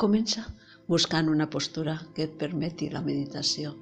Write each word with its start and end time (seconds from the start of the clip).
Comença 0.00 0.42
buscant 0.88 1.26
una 1.28 1.46
postura 1.52 1.94
que 2.16 2.24
et 2.24 2.36
permeti 2.42 2.86
la 2.92 3.00
meditació. 3.04 3.72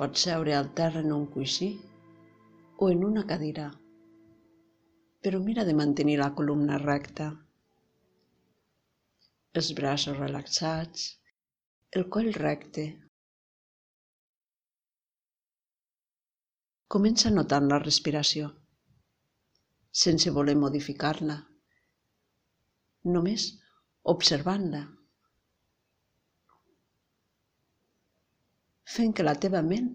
Pots 0.00 0.24
seure 0.26 0.52
al 0.56 0.66
terra 0.80 1.00
en 1.00 1.14
un 1.16 1.22
coixí 1.36 1.68
o 2.76 2.90
en 2.94 3.06
una 3.06 3.22
cadira, 3.30 3.70
però 5.24 5.40
mira 5.46 5.64
de 5.64 5.72
mantenir 5.78 6.18
la 6.20 6.28
columna 6.40 6.76
recta, 6.82 7.28
els 9.60 9.70
braços 9.78 10.20
relaxats, 10.20 11.06
el 11.96 12.04
coll 12.16 12.28
recte. 12.36 12.84
Comença 16.96 17.32
notant 17.32 17.72
la 17.72 17.80
respiració, 17.86 18.52
sense 20.04 20.36
voler 20.36 20.58
modificar-la, 20.66 21.38
només 23.16 23.48
observant-la, 24.12 24.84
fent 28.94 29.12
que 29.16 29.26
la 29.26 29.36
teva 29.44 29.60
ment 29.66 29.90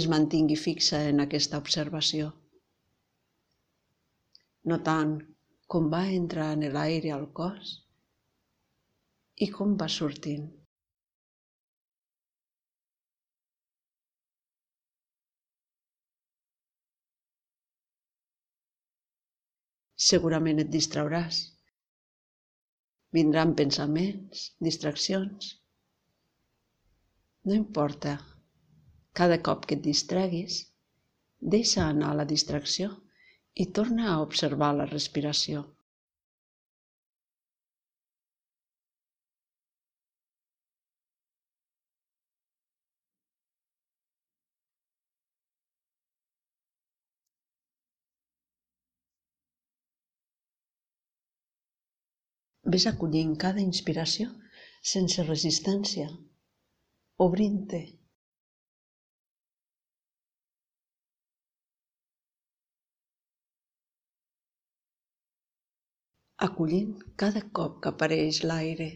es 0.00 0.08
mantingui 0.14 0.56
fixa 0.60 1.02
en 1.10 1.22
aquesta 1.24 1.60
observació, 1.62 2.30
notant 4.72 5.14
com 5.74 5.86
va 5.92 6.02
entrar 6.16 6.48
en 6.56 6.66
l'aire 6.78 7.12
al 7.18 7.28
cos 7.38 7.76
i 9.46 9.48
com 9.58 9.76
va 9.82 9.88
sortint. 9.98 10.50
Segurament 20.10 20.58
et 20.60 20.70
distrauràs. 20.74 21.51
Vindran 23.16 23.54
pensaments, 23.54 24.44
distraccions. 24.68 25.48
No 27.44 27.54
importa. 27.58 28.18
Cada 29.20 29.36
cop 29.48 29.66
que 29.68 29.76
et 29.76 29.82
distreguis, 29.84 30.60
deixa 31.54 31.84
anar 31.84 32.14
la 32.16 32.28
distracció 32.28 32.88
i 33.54 33.66
torna 33.78 34.08
a 34.12 34.20
observar 34.24 34.70
la 34.78 34.88
respiració. 34.88 35.64
Ves 52.72 52.84
acollint 52.88 53.32
cada 53.42 53.60
inspiració 53.60 54.30
sense 54.90 55.22
resistència, 55.26 56.06
obrint-te. 57.24 57.80
Acollint 66.46 66.94
cada 67.22 67.42
cop 67.58 67.74
que 67.82 67.90
apareix 67.90 68.40
l'aire, 68.50 68.86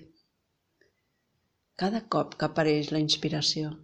cada 1.82 2.00
cop 2.16 2.38
que 2.40 2.48
apareix 2.48 2.88
la 2.96 3.02
inspiració. 3.04 3.74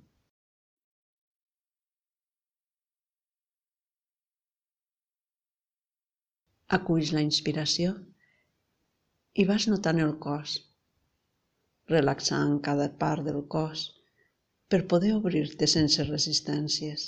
Aculls 6.78 7.12
la 7.18 7.26
inspiració 7.28 7.92
i 9.40 9.44
vas 9.48 9.64
notant 9.68 9.98
el 10.04 10.12
cos, 10.26 10.58
relaxant 11.92 12.58
cada 12.68 12.88
part 13.02 13.24
del 13.28 13.40
cos 13.54 13.84
per 14.72 14.80
poder 14.92 15.12
obrir-te 15.18 15.68
sense 15.74 16.04
resistències. 16.08 17.06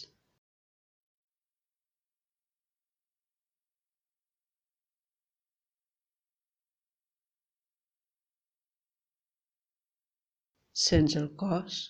Sents 10.85 11.15
el 11.21 11.29
cos, 11.43 11.83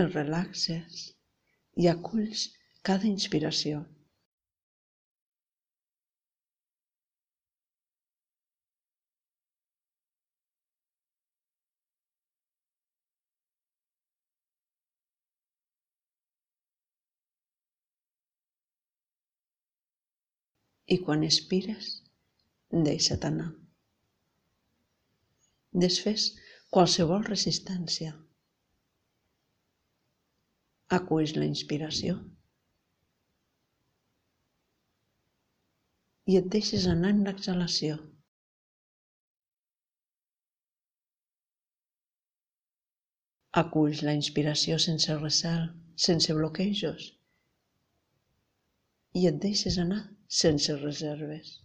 el 0.00 0.10
relaxes 0.12 1.06
i 1.84 1.88
aculls 1.94 2.44
cada 2.90 3.08
inspiració. 3.10 3.80
I 20.90 20.98
quan 21.04 21.22
expires, 21.26 21.90
deixa't 22.86 23.26
anar. 23.28 23.50
Desfés 25.84 26.26
qualsevol 26.74 27.22
resistència. 27.28 28.16
Aculls 30.98 31.36
la 31.38 31.46
inspiració 31.46 32.16
i 36.30 36.38
et 36.40 36.48
deixes 36.54 36.88
anar 36.90 37.12
en 37.14 37.22
l'exhalació. 37.26 38.00
Aculls 43.62 44.02
la 44.06 44.14
inspiració 44.18 44.78
sense 44.82 45.16
recel, 45.22 45.70
sense 46.08 46.34
bloquejos 46.34 47.08
i 49.18 49.26
et 49.30 49.40
deixes 49.42 49.76
anar 49.82 50.00
sense 50.40 50.76
reserves. 50.82 51.56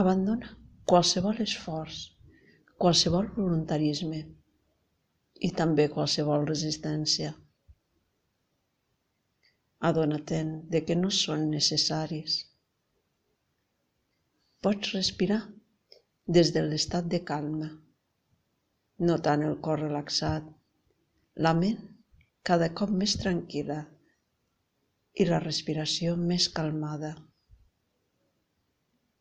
Abandona 0.00 0.54
qualsevol 0.88 1.42
esforç, 1.44 1.98
qualsevol 2.80 3.28
voluntarisme 3.34 4.22
i 5.48 5.50
també 5.58 5.84
qualsevol 5.92 6.46
resistència. 6.48 7.34
Adona-te'n 9.90 10.54
de 10.72 10.80
que 10.86 10.96
no 10.96 11.10
són 11.18 11.44
necessaris. 11.52 12.38
Pots 14.64 14.94
respirar 14.96 15.40
des 16.38 16.54
de 16.56 16.62
l'estat 16.64 17.08
de 17.12 17.20
calma, 17.32 17.68
notant 18.98 19.42
el 19.42 19.56
cor 19.66 19.80
relaxat, 19.80 20.44
la 21.46 21.52
ment 21.60 21.80
cada 22.50 22.68
cop 22.80 22.90
més 23.02 23.14
tranquil·la 23.22 23.78
i 25.22 25.26
la 25.28 25.38
respiració 25.44 26.16
més 26.16 26.48
calmada. 26.58 27.12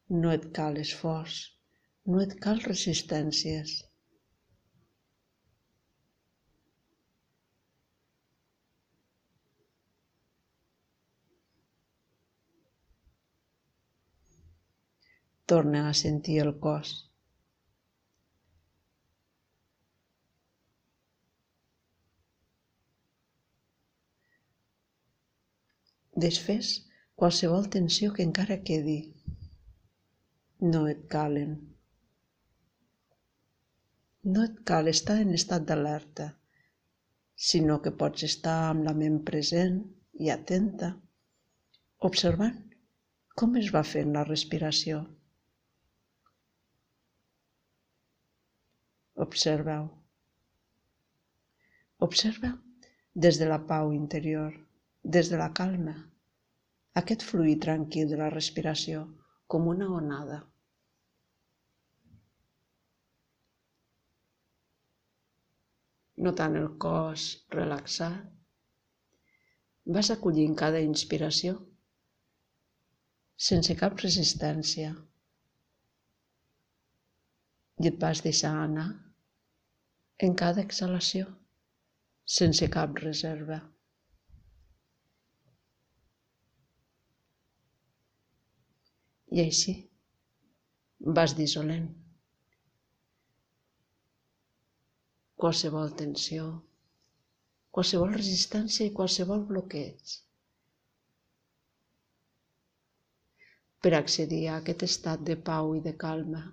No 0.10 0.32
et 0.36 0.50
cal 0.58 0.80
esforç, 0.82 1.38
no 2.06 2.22
et 2.26 2.36
cal 2.46 2.60
resistències. 2.66 3.78
Torna 15.52 15.88
a 15.90 15.94
sentir 15.94 16.40
el 16.42 16.54
cos. 16.64 17.11
Desfés 26.24 26.70
qualsevol 27.22 27.68
tensió 27.76 28.12
que 28.16 28.26
encara 28.28 28.58
quedi. 28.68 28.98
No 30.74 30.82
et 30.94 31.06
calen. 31.14 31.54
No 34.34 34.44
et 34.48 34.60
cal 34.72 34.90
estar 34.92 35.18
en 35.22 35.32
estat 35.38 35.64
d'alerta, 35.70 36.28
sinó 37.50 37.80
que 37.86 37.94
pots 38.02 38.26
estar 38.28 38.58
amb 38.68 38.86
la 38.88 38.94
ment 38.98 39.22
present 39.30 39.80
i 40.26 40.30
atenta, 40.34 40.92
observant 42.10 42.60
com 43.42 43.58
es 43.62 43.72
va 43.74 43.82
fent 43.94 44.14
la 44.18 44.26
respiració. 44.28 45.00
Observa-ho. 49.26 49.90
Observa 52.10 52.54
des 53.26 53.38
de 53.42 53.50
la 53.50 53.60
pau 53.74 53.92
interior, 53.98 54.54
des 55.18 55.30
de 55.34 55.38
la 55.42 55.52
calma, 55.58 55.96
aquest 57.00 57.24
fluir 57.24 57.58
tranquil 57.66 58.10
de 58.12 58.18
la 58.20 58.30
respiració 58.34 59.06
com 59.48 59.68
una 59.74 59.88
onada. 60.02 60.42
Notant 66.28 66.60
el 66.60 66.70
cos 66.86 67.32
relaxat 67.56 68.30
Vas 69.96 70.12
acollint 70.14 70.52
cada 70.58 70.80
inspiració 70.86 71.56
sense 73.46 73.74
cap 73.80 73.96
resistència 74.04 74.92
i 77.82 77.90
et 77.90 77.98
vas 78.04 78.22
deixar 78.28 78.52
anar 78.66 78.86
en 80.28 80.36
cada 80.44 80.62
exhalació 80.62 81.26
sense 82.38 82.70
cap 82.78 83.02
reserva. 83.02 83.58
I 89.32 89.42
així 89.44 89.74
vas 91.20 91.36
dissolent. 91.38 91.88
Qualsevol 95.42 95.94
tensió, 96.02 96.50
qualsevol 97.74 98.12
resistència 98.14 98.86
i 98.86 98.94
qualsevol 98.98 99.46
bloqueig 99.54 100.18
per 103.82 103.96
accedir 103.98 104.44
a 104.48 104.60
aquest 104.62 104.84
estat 104.86 105.24
de 105.30 105.38
pau 105.50 105.74
i 105.78 105.82
de 105.88 105.96
calma 106.06 106.44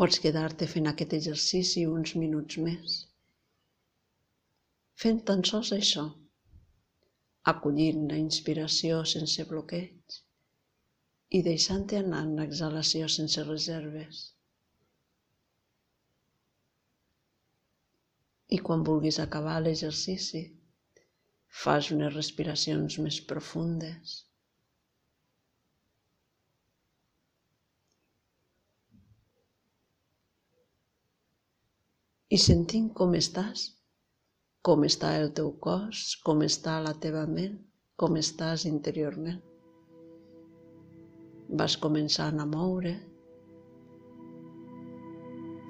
Pots 0.00 0.16
quedar-te 0.24 0.64
fent 0.72 0.86
aquest 0.88 1.10
exercici 1.12 1.80
uns 1.94 2.14
minuts 2.16 2.56
més. 2.66 2.92
Fent 5.02 5.18
tan 5.30 5.42
sols 5.48 5.72
això, 5.76 6.04
acollint 7.52 8.06
la 8.12 8.16
inspiració 8.20 9.02
sense 9.10 9.44
bloqueig 9.50 10.16
i 11.38 11.42
deixant-te 11.50 11.98
anar 12.00 12.22
en 12.28 12.32
l'exhalació 12.38 13.10
sense 13.16 13.44
reserves. 13.50 14.22
I 18.56 18.62
quan 18.70 18.88
vulguis 18.88 19.20
acabar 19.26 19.58
l'exercici, 19.60 20.46
fas 21.66 21.92
unes 21.98 22.16
respiracions 22.16 22.98
més 23.04 23.20
profundes 23.34 24.18
i 32.30 32.38
sentint 32.38 32.90
com 32.94 33.14
estàs, 33.18 33.62
com 34.62 34.84
està 34.86 35.16
el 35.18 35.32
teu 35.34 35.50
cos, 35.66 36.02
com 36.26 36.44
està 36.46 36.76
la 36.84 36.92
teva 37.04 37.24
ment, 37.26 37.56
com 37.98 38.14
estàs 38.20 38.66
interiorment. 38.70 39.40
Vas 41.60 41.74
començant 41.82 42.38
a 42.38 42.46
moure 42.46 42.94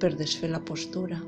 per 0.03 0.13
desfer 0.21 0.53
la 0.53 0.61
postura 0.73 1.23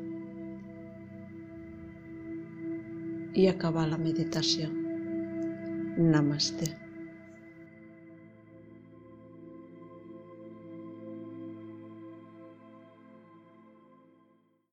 i 3.32 3.48
acabar 3.48 3.88
la 3.88 4.00
meditació. 4.04 4.68
Namaste. 5.96 6.68